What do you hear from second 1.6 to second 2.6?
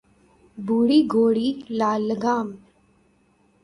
لال لگام